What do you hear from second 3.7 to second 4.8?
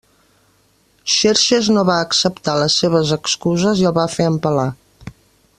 i el va fer empalar.